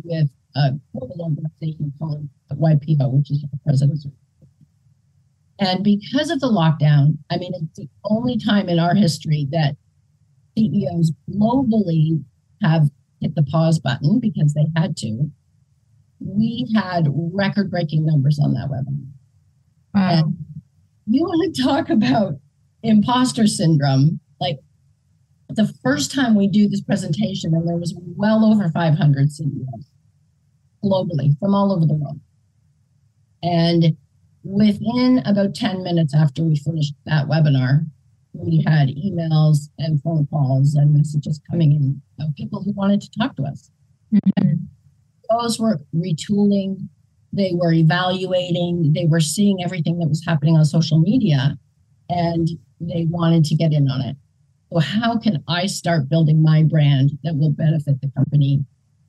with 0.04 0.30
Uh, 0.54 0.70
global 0.92 1.16
organization 1.20 1.92
called 1.98 2.28
YPO, 2.52 3.10
which 3.12 3.30
is 3.30 3.40
the 3.42 3.58
president's. 3.64 4.06
And 5.58 5.82
because 5.82 6.30
of 6.30 6.40
the 6.40 6.48
lockdown, 6.48 7.18
I 7.30 7.38
mean, 7.38 7.52
it's 7.54 7.78
the 7.78 7.88
only 8.04 8.36
time 8.36 8.68
in 8.68 8.78
our 8.78 8.94
history 8.94 9.46
that 9.50 9.76
CEOs 10.56 11.12
globally 11.30 12.22
have 12.62 12.90
hit 13.20 13.34
the 13.34 13.42
pause 13.44 13.78
button 13.78 14.18
because 14.20 14.54
they 14.54 14.66
had 14.76 14.96
to. 14.98 15.30
We 16.20 16.70
had 16.74 17.08
record 17.10 17.70
breaking 17.70 18.04
numbers 18.04 18.38
on 18.42 18.52
that 18.54 18.68
webinar. 18.68 19.06
Wow. 19.94 20.10
And 20.10 20.36
you 21.06 21.22
want 21.22 21.54
to 21.54 21.62
talk 21.62 21.90
about 21.90 22.34
imposter 22.82 23.46
syndrome? 23.46 24.20
Like 24.40 24.58
the 25.48 25.72
first 25.82 26.12
time 26.12 26.34
we 26.34 26.48
do 26.48 26.68
this 26.68 26.82
presentation, 26.82 27.54
and 27.54 27.66
there 27.66 27.76
was 27.76 27.94
well 28.16 28.44
over 28.44 28.68
500 28.68 29.32
CEOs 29.32 29.91
globally 30.84 31.38
from 31.38 31.54
all 31.54 31.72
over 31.72 31.86
the 31.86 31.94
world. 31.94 32.20
And 33.42 33.96
within 34.44 35.22
about 35.24 35.54
10 35.54 35.82
minutes 35.82 36.14
after 36.14 36.42
we 36.42 36.56
finished 36.56 36.94
that 37.06 37.26
webinar, 37.26 37.86
we 38.32 38.62
had 38.66 38.88
emails 38.88 39.68
and 39.78 40.02
phone 40.02 40.26
calls 40.28 40.74
and 40.74 40.94
messages 40.94 41.40
coming 41.50 41.72
in 41.72 42.02
of 42.20 42.34
people 42.34 42.62
who 42.62 42.72
wanted 42.72 43.00
to 43.02 43.10
talk 43.18 43.36
to 43.36 43.44
us. 43.44 43.70
Mm-hmm. 44.12 44.54
Those 45.30 45.58
were 45.58 45.80
retooling, 45.94 46.88
they 47.32 47.52
were 47.54 47.72
evaluating, 47.72 48.92
they 48.94 49.06
were 49.06 49.20
seeing 49.20 49.62
everything 49.62 49.98
that 49.98 50.08
was 50.08 50.24
happening 50.26 50.56
on 50.56 50.64
social 50.64 50.98
media, 50.98 51.58
and 52.08 52.48
they 52.80 53.06
wanted 53.08 53.44
to 53.44 53.54
get 53.54 53.72
in 53.72 53.88
on 53.88 54.02
it. 54.02 54.16
So, 54.72 54.80
how 54.80 55.18
can 55.18 55.42
I 55.48 55.66
start 55.66 56.08
building 56.08 56.42
my 56.42 56.62
brand 56.62 57.12
that 57.24 57.36
will 57.36 57.52
benefit 57.52 58.00
the 58.00 58.10
company? 58.16 58.64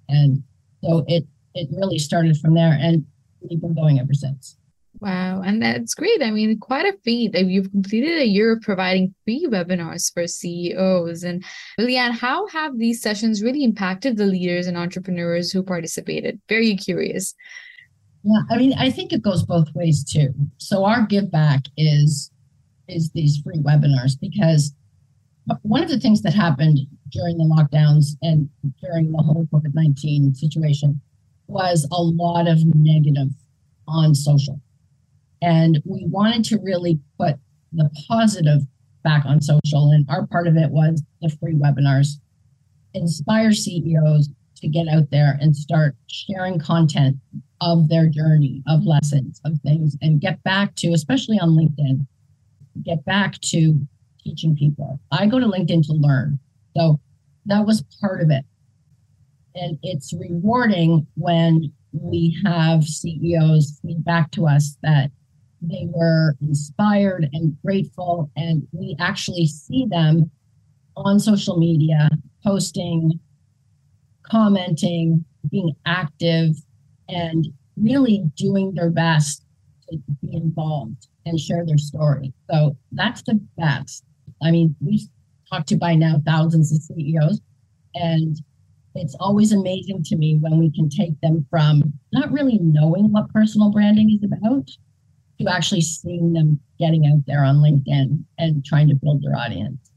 And 0.09 0.43
so 0.83 1.05
it 1.07 1.25
it 1.55 1.69
really 1.71 1.99
started 1.99 2.37
from 2.37 2.53
there 2.53 2.77
and 2.79 3.05
we've 3.41 3.61
been 3.61 3.73
going 3.73 3.99
ever 3.99 4.13
since. 4.13 4.57
Wow. 4.99 5.41
And 5.41 5.61
that's 5.61 5.95
great. 5.95 6.21
I 6.21 6.31
mean, 6.31 6.59
quite 6.59 6.85
a 6.85 6.97
feat. 7.03 7.35
You've 7.35 7.71
completed 7.71 8.19
a 8.19 8.25
year 8.25 8.53
of 8.53 8.61
providing 8.61 9.13
free 9.25 9.47
webinars 9.49 10.13
for 10.13 10.27
CEOs. 10.27 11.23
And 11.23 11.43
Leanne, 11.79 12.11
how 12.11 12.47
have 12.47 12.77
these 12.77 13.01
sessions 13.01 13.41
really 13.41 13.63
impacted 13.63 14.15
the 14.15 14.25
leaders 14.25 14.67
and 14.67 14.77
entrepreneurs 14.77 15.51
who 15.51 15.63
participated? 15.63 16.39
Very 16.47 16.75
curious. 16.77 17.33
Yeah, 18.23 18.41
I 18.49 18.57
mean, 18.57 18.73
I 18.77 18.89
think 18.89 19.11
it 19.11 19.21
goes 19.21 19.43
both 19.43 19.67
ways 19.73 20.03
too. 20.05 20.33
So 20.57 20.85
our 20.85 21.05
give 21.05 21.29
back 21.29 21.63
is 21.75 22.31
is 22.87 23.11
these 23.11 23.37
free 23.37 23.59
webinars 23.59 24.19
because 24.19 24.73
one 25.61 25.83
of 25.83 25.89
the 25.89 25.99
things 25.99 26.21
that 26.21 26.33
happened 26.33 26.79
during 27.11 27.37
the 27.37 27.43
lockdowns 27.43 28.17
and 28.21 28.49
during 28.81 29.11
the 29.11 29.17
whole 29.17 29.47
COVID 29.51 29.73
19 29.73 30.35
situation 30.35 31.01
was 31.53 31.87
a 31.91 32.01
lot 32.01 32.47
of 32.47 32.59
negative 32.75 33.29
on 33.87 34.15
social. 34.15 34.59
And 35.41 35.81
we 35.85 36.05
wanted 36.07 36.43
to 36.45 36.59
really 36.59 36.99
put 37.19 37.35
the 37.71 37.89
positive 38.07 38.61
back 39.03 39.25
on 39.25 39.41
social. 39.41 39.91
And 39.91 40.05
our 40.09 40.25
part 40.25 40.47
of 40.47 40.55
it 40.55 40.71
was 40.71 41.03
the 41.21 41.29
free 41.29 41.53
webinars, 41.53 42.19
inspire 42.93 43.51
CEOs 43.51 44.29
to 44.57 44.67
get 44.67 44.87
out 44.87 45.09
there 45.11 45.37
and 45.41 45.55
start 45.55 45.95
sharing 46.07 46.59
content 46.59 47.17
of 47.61 47.89
their 47.89 48.07
journey, 48.07 48.63
of 48.67 48.85
lessons, 48.85 49.41
of 49.45 49.59
things, 49.61 49.97
and 50.01 50.21
get 50.21 50.41
back 50.43 50.75
to, 50.75 50.93
especially 50.93 51.39
on 51.39 51.49
LinkedIn, 51.49 52.05
get 52.83 53.03
back 53.05 53.39
to 53.41 53.85
teaching 54.23 54.55
people. 54.55 54.99
I 55.11 55.27
go 55.27 55.39
to 55.39 55.45
LinkedIn 55.45 55.85
to 55.87 55.93
learn. 55.93 56.39
So 56.75 56.99
that 57.45 57.65
was 57.65 57.83
part 58.01 58.21
of 58.21 58.29
it. 58.31 58.45
And 59.55 59.77
it's 59.83 60.13
rewarding 60.13 61.07
when 61.15 61.71
we 61.91 62.37
have 62.43 62.83
CEOs 62.83 63.79
feed 63.81 64.03
back 64.03 64.31
to 64.31 64.47
us 64.47 64.77
that 64.81 65.11
they 65.61 65.87
were 65.93 66.35
inspired 66.41 67.29
and 67.33 67.55
grateful. 67.63 68.31
And 68.35 68.67
we 68.71 68.95
actually 68.99 69.45
see 69.45 69.85
them 69.85 70.31
on 70.97 71.19
social 71.19 71.57
media 71.57 72.09
posting, 72.43 73.19
commenting, 74.23 75.23
being 75.49 75.75
active, 75.85 76.55
and 77.09 77.47
really 77.77 78.23
doing 78.35 78.73
their 78.73 78.89
best 78.89 79.45
to 79.89 79.97
be 80.21 80.35
involved 80.35 81.07
and 81.25 81.39
share 81.39 81.65
their 81.65 81.77
story. 81.77 82.33
So 82.51 82.75
that's 82.91 83.21
the 83.23 83.39
best. 83.57 84.03
I 84.41 84.51
mean, 84.51 84.75
we've 84.81 85.07
talked 85.49 85.69
to 85.69 85.77
by 85.77 85.95
now 85.95 86.21
thousands 86.25 86.71
of 86.71 86.81
CEOs, 86.81 87.39
and 87.95 88.41
it's 88.95 89.15
always 89.19 89.51
amazing 89.51 90.03
to 90.03 90.15
me 90.15 90.37
when 90.37 90.57
we 90.57 90.71
can 90.71 90.89
take 90.89 91.19
them 91.21 91.45
from 91.49 91.81
not 92.11 92.31
really 92.31 92.59
knowing 92.61 93.11
what 93.11 93.31
personal 93.33 93.71
branding 93.71 94.11
is 94.11 94.23
about 94.23 94.69
to 95.39 95.47
actually 95.47 95.81
seeing 95.81 96.33
them 96.33 96.59
getting 96.79 97.07
out 97.07 97.25
there 97.25 97.43
on 97.43 97.57
LinkedIn 97.57 98.23
and 98.37 98.65
trying 98.65 98.87
to 98.89 98.95
build 98.95 99.23
their 99.23 99.35
audience. 99.35 99.92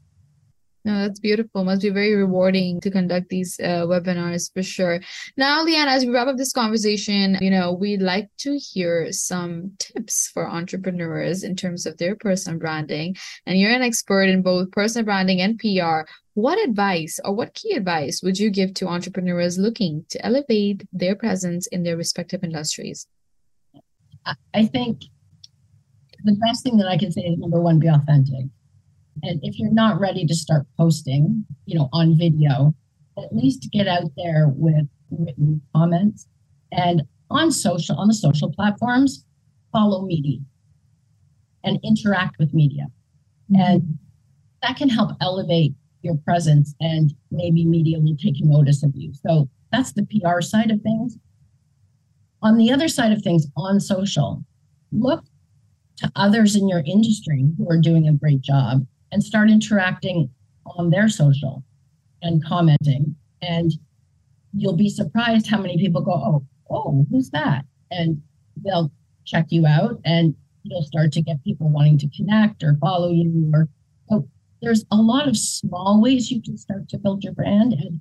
No, 0.87 0.99
that's 0.99 1.19
beautiful. 1.19 1.65
Must 1.65 1.81
be 1.81 1.89
very 1.89 2.15
rewarding 2.15 2.79
to 2.79 2.89
conduct 2.89 3.27
these 3.27 3.59
uh, 3.59 3.83
webinars 3.85 4.49
for 4.53 4.63
sure. 4.63 5.01
Now, 5.35 5.65
Leanne, 5.65 5.87
as 5.87 6.05
we 6.05 6.13
wrap 6.13 6.29
up 6.29 6.37
this 6.37 6.53
conversation, 6.53 7.37
you 7.41 7.49
know, 7.49 7.73
we'd 7.73 8.01
like 8.01 8.29
to 8.37 8.57
hear 8.57 9.11
some 9.11 9.73
tips 9.79 10.29
for 10.33 10.47
entrepreneurs 10.47 11.43
in 11.43 11.57
terms 11.57 11.85
of 11.85 11.97
their 11.97 12.15
personal 12.15 12.57
branding. 12.57 13.17
And 13.45 13.59
you're 13.59 13.73
an 13.73 13.81
expert 13.81 14.29
in 14.29 14.41
both 14.41 14.71
personal 14.71 15.03
branding 15.03 15.41
and 15.41 15.59
PR. 15.59 16.09
What 16.35 16.57
advice 16.65 17.19
or 17.25 17.35
what 17.35 17.53
key 17.53 17.73
advice 17.73 18.21
would 18.23 18.39
you 18.39 18.49
give 18.49 18.73
to 18.75 18.87
entrepreneurs 18.87 19.57
looking 19.57 20.05
to 20.11 20.25
elevate 20.25 20.87
their 20.93 21.17
presence 21.17 21.67
in 21.67 21.83
their 21.83 21.97
respective 21.97 22.45
industries? 22.45 23.07
I 24.53 24.67
think 24.67 25.01
the 26.23 26.37
best 26.47 26.63
thing 26.63 26.77
that 26.77 26.87
I 26.87 26.97
can 26.97 27.11
say 27.11 27.23
is 27.23 27.37
number 27.37 27.59
one, 27.59 27.77
be 27.77 27.87
authentic 27.87 28.45
and 29.23 29.39
if 29.43 29.57
you're 29.57 29.71
not 29.71 29.99
ready 29.99 30.25
to 30.25 30.35
start 30.35 30.65
posting, 30.77 31.45
you 31.65 31.77
know, 31.77 31.89
on 31.93 32.17
video, 32.17 32.73
at 33.17 33.35
least 33.35 33.69
get 33.71 33.87
out 33.87 34.11
there 34.15 34.49
with 34.49 34.87
written 35.11 35.61
comments 35.75 36.27
and 36.71 37.03
on 37.29 37.51
social 37.51 37.95
on 37.97 38.07
the 38.07 38.13
social 38.13 38.51
platforms, 38.51 39.25
follow 39.71 40.05
media 40.05 40.39
and 41.63 41.79
interact 41.83 42.37
with 42.39 42.53
media. 42.53 42.87
Mm-hmm. 43.51 43.61
And 43.61 43.97
that 44.61 44.77
can 44.77 44.89
help 44.89 45.11
elevate 45.21 45.73
your 46.01 46.15
presence 46.17 46.73
and 46.79 47.13
maybe 47.31 47.65
media 47.65 47.99
will 47.99 48.17
take 48.17 48.35
notice 48.39 48.83
of 48.83 48.91
you. 48.95 49.13
So 49.13 49.49
that's 49.71 49.91
the 49.93 50.05
PR 50.05 50.41
side 50.41 50.71
of 50.71 50.81
things. 50.81 51.17
On 52.41 52.57
the 52.57 52.71
other 52.71 52.87
side 52.87 53.11
of 53.11 53.21
things, 53.21 53.47
on 53.57 53.79
social, 53.79 54.43
look 54.91 55.25
to 55.97 56.11
others 56.15 56.55
in 56.55 56.69
your 56.69 56.83
industry 56.85 57.45
who 57.57 57.69
are 57.69 57.79
doing 57.79 58.07
a 58.07 58.13
great 58.13 58.41
job 58.41 58.85
and 59.11 59.23
start 59.23 59.49
interacting 59.49 60.29
on 60.65 60.89
their 60.89 61.09
social 61.09 61.63
and 62.21 62.43
commenting. 62.43 63.15
And 63.41 63.71
you'll 64.53 64.75
be 64.75 64.89
surprised 64.89 65.47
how 65.47 65.59
many 65.59 65.77
people 65.77 66.01
go, 66.01 66.11
Oh, 66.11 66.45
oh, 66.69 67.05
who's 67.09 67.29
that? 67.31 67.65
And 67.91 68.21
they'll 68.63 68.91
check 69.25 69.47
you 69.49 69.65
out 69.65 69.99
and 70.05 70.35
you'll 70.63 70.83
start 70.83 71.11
to 71.13 71.21
get 71.21 71.43
people 71.43 71.69
wanting 71.69 71.97
to 71.97 72.09
connect 72.15 72.63
or 72.63 72.77
follow 72.79 73.11
you 73.11 73.51
or 73.53 73.67
so 74.09 74.27
there's 74.61 74.85
a 74.91 74.95
lot 74.95 75.27
of 75.27 75.37
small 75.37 76.01
ways 76.01 76.31
you 76.31 76.41
can 76.41 76.57
start 76.57 76.87
to 76.89 76.97
build 76.97 77.23
your 77.23 77.33
brand 77.33 77.73
and 77.73 77.99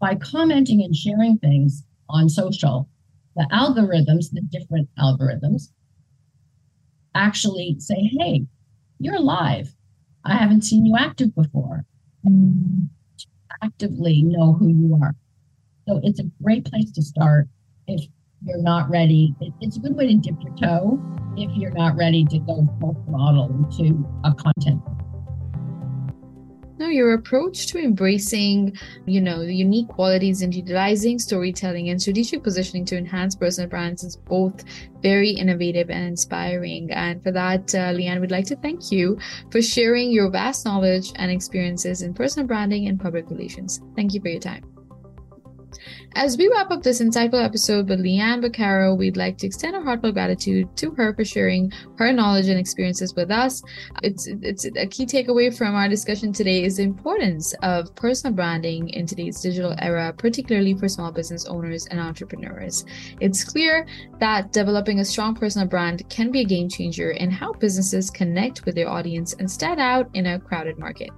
by 0.00 0.14
commenting 0.14 0.82
and 0.82 0.96
sharing 0.96 1.38
things 1.38 1.84
on 2.08 2.28
social 2.28 2.88
the 3.36 3.46
algorithms 3.52 4.30
the 4.32 4.42
different 4.50 4.88
algorithms 4.98 5.70
actually 7.14 7.76
say 7.78 8.10
hey 8.18 8.44
you're 8.98 9.20
live 9.20 9.74
I 10.26 10.34
haven't 10.34 10.62
seen 10.62 10.84
you 10.84 10.96
active 10.98 11.34
before. 11.34 11.84
And 12.24 12.88
actively 13.62 14.22
know 14.22 14.52
who 14.52 14.68
you 14.68 14.98
are. 15.02 15.14
So 15.88 16.00
it's 16.02 16.20
a 16.20 16.24
great 16.42 16.64
place 16.64 16.90
to 16.92 17.02
start 17.02 17.48
if 17.86 18.04
you're 18.44 18.62
not 18.62 18.90
ready. 18.90 19.34
It's 19.60 19.76
a 19.76 19.80
good 19.80 19.94
way 19.94 20.08
to 20.08 20.14
dip 20.16 20.34
your 20.42 20.54
toe 20.56 21.00
if 21.36 21.56
you're 21.56 21.72
not 21.72 21.96
ready 21.96 22.24
to 22.24 22.38
go 22.38 22.66
full 22.80 23.02
throttle 23.06 23.48
into 23.48 24.06
a 24.24 24.34
content 24.34 24.82
no, 26.78 26.88
your 26.88 27.14
approach 27.14 27.66
to 27.68 27.78
embracing, 27.78 28.76
you 29.06 29.20
know, 29.20 29.44
the 29.44 29.54
unique 29.54 29.88
qualities 29.88 30.42
and 30.42 30.54
utilizing 30.54 31.18
storytelling 31.18 31.88
and 31.88 32.00
strategic 32.00 32.42
positioning 32.42 32.84
to 32.86 32.96
enhance 32.96 33.34
personal 33.34 33.68
brands 33.68 34.04
is 34.04 34.16
both 34.16 34.64
very 35.00 35.30
innovative 35.30 35.90
and 35.90 36.06
inspiring. 36.06 36.90
And 36.92 37.22
for 37.22 37.32
that, 37.32 37.74
uh, 37.74 37.92
Leanne, 37.92 38.20
we'd 38.20 38.30
like 38.30 38.46
to 38.46 38.56
thank 38.56 38.92
you 38.92 39.18
for 39.50 39.62
sharing 39.62 40.10
your 40.10 40.30
vast 40.30 40.64
knowledge 40.64 41.12
and 41.16 41.30
experiences 41.30 42.02
in 42.02 42.12
personal 42.14 42.46
branding 42.46 42.88
and 42.88 43.00
public 43.00 43.30
relations. 43.30 43.80
Thank 43.94 44.14
you 44.14 44.20
for 44.20 44.28
your 44.28 44.40
time. 44.40 44.75
As 46.16 46.38
we 46.38 46.48
wrap 46.48 46.70
up 46.70 46.82
this 46.82 47.02
insightful 47.02 47.44
episode 47.44 47.90
with 47.90 48.00
Leanne 48.00 48.42
Bucaro, 48.42 48.96
we'd 48.96 49.18
like 49.18 49.36
to 49.36 49.46
extend 49.46 49.76
our 49.76 49.82
heartfelt 49.82 50.14
gratitude 50.14 50.74
to 50.78 50.90
her 50.92 51.12
for 51.12 51.26
sharing 51.26 51.70
her 51.98 52.10
knowledge 52.10 52.48
and 52.48 52.58
experiences 52.58 53.14
with 53.14 53.30
us. 53.30 53.62
It's 54.02 54.26
it's 54.26 54.64
a 54.64 54.86
key 54.86 55.04
takeaway 55.04 55.54
from 55.54 55.74
our 55.74 55.90
discussion 55.90 56.32
today 56.32 56.64
is 56.64 56.78
the 56.78 56.84
importance 56.84 57.52
of 57.62 57.94
personal 57.96 58.34
branding 58.34 58.88
in 58.88 59.04
today's 59.04 59.42
digital 59.42 59.74
era, 59.78 60.14
particularly 60.16 60.72
for 60.72 60.88
small 60.88 61.12
business 61.12 61.44
owners 61.44 61.86
and 61.88 62.00
entrepreneurs. 62.00 62.86
It's 63.20 63.44
clear 63.44 63.86
that 64.18 64.52
developing 64.52 65.00
a 65.00 65.04
strong 65.04 65.34
personal 65.34 65.68
brand 65.68 66.08
can 66.08 66.30
be 66.30 66.40
a 66.40 66.44
game 66.44 66.70
changer 66.70 67.10
in 67.10 67.30
how 67.30 67.52
businesses 67.52 68.08
connect 68.08 68.64
with 68.64 68.74
their 68.74 68.88
audience 68.88 69.34
and 69.34 69.50
stand 69.50 69.80
out 69.80 70.08
in 70.14 70.24
a 70.24 70.40
crowded 70.40 70.78
market. 70.78 71.10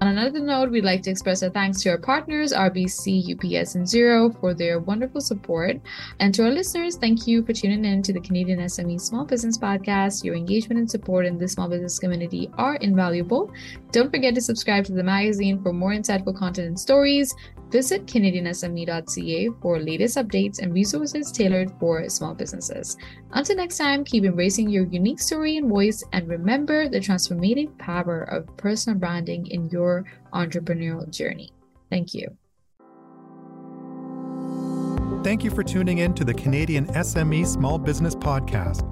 On 0.00 0.06
another 0.06 0.38
note, 0.38 0.70
we'd 0.70 0.84
like 0.84 1.02
to 1.02 1.10
express 1.10 1.42
our 1.42 1.50
thanks 1.50 1.82
to 1.82 1.90
our 1.90 1.98
partners, 1.98 2.52
RBC, 2.52 3.34
UPS, 3.34 3.74
and 3.74 3.84
Xero, 3.84 4.32
for 4.40 4.54
their 4.54 4.78
wonderful 4.78 5.20
support. 5.20 5.80
And 6.20 6.32
to 6.34 6.44
our 6.44 6.52
listeners, 6.52 6.96
thank 6.96 7.26
you 7.26 7.44
for 7.44 7.52
tuning 7.52 7.84
in 7.84 8.04
to 8.04 8.12
the 8.12 8.20
Canadian 8.20 8.60
SME 8.60 9.00
Small 9.00 9.24
Business 9.24 9.58
Podcast. 9.58 10.22
Your 10.22 10.36
engagement 10.36 10.78
and 10.78 10.88
support 10.88 11.26
in 11.26 11.36
the 11.36 11.48
small 11.48 11.68
business 11.68 11.98
community 11.98 12.48
are 12.56 12.76
invaluable. 12.76 13.50
Don't 13.90 14.12
forget 14.12 14.36
to 14.36 14.40
subscribe 14.40 14.84
to 14.84 14.92
the 14.92 15.02
magazine 15.02 15.60
for 15.60 15.72
more 15.72 15.90
insightful 15.90 16.36
content 16.36 16.68
and 16.68 16.78
stories. 16.78 17.34
Visit 17.70 18.06
CanadianSME.ca 18.06 19.50
for 19.60 19.78
latest 19.78 20.16
updates 20.16 20.60
and 20.60 20.72
resources 20.72 21.30
tailored 21.30 21.70
for 21.78 22.08
small 22.08 22.34
businesses. 22.34 22.96
Until 23.32 23.56
next 23.56 23.76
time, 23.76 24.04
keep 24.04 24.24
embracing 24.24 24.70
your 24.70 24.86
unique 24.86 25.20
story 25.20 25.58
and 25.58 25.68
voice, 25.68 26.02
and 26.12 26.26
remember 26.28 26.88
the 26.88 26.98
transformative 26.98 27.76
power 27.78 28.22
of 28.22 28.56
personal 28.56 28.98
branding 28.98 29.46
in 29.48 29.68
your 29.68 30.04
entrepreneurial 30.32 31.08
journey. 31.10 31.50
Thank 31.90 32.14
you. 32.14 32.36
Thank 35.22 35.44
you 35.44 35.50
for 35.50 35.62
tuning 35.62 35.98
in 35.98 36.14
to 36.14 36.24
the 36.24 36.32
Canadian 36.32 36.86
SME 36.86 37.46
Small 37.46 37.78
Business 37.78 38.14
Podcast. 38.14 38.82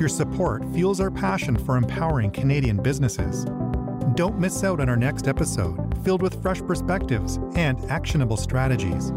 Your 0.00 0.08
support 0.08 0.64
fuels 0.72 1.00
our 1.00 1.10
passion 1.10 1.56
for 1.56 1.76
empowering 1.76 2.30
Canadian 2.30 2.82
businesses. 2.82 3.46
Don't 4.16 4.40
miss 4.40 4.64
out 4.64 4.80
on 4.80 4.88
our 4.88 4.96
next 4.96 5.28
episode, 5.28 5.76
filled 6.02 6.22
with 6.22 6.40
fresh 6.40 6.62
perspectives 6.62 7.38
and 7.54 7.78
actionable 7.90 8.38
strategies. 8.38 9.12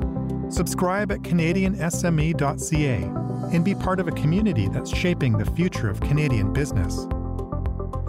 Subscribe 0.50 1.10
at 1.14 1.22
CanadianSME.ca 1.22 3.04
and 3.54 3.64
be 3.64 3.76
part 3.76 4.02
of 4.02 4.10
a 4.10 4.12
community 4.12 4.68
that's 4.68 4.94
shaping 4.94 5.38
the 5.38 5.50
future 5.52 5.90
of 5.90 6.02
Canadian 6.02 6.52
business. 6.52 7.08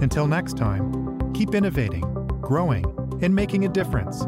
Until 0.02 0.26
next 0.26 0.56
time, 0.56 1.32
keep 1.32 1.54
innovating, 1.54 2.00
growing, 2.40 2.84
and 3.22 3.32
making 3.32 3.66
a 3.66 3.68
difference 3.68 4.24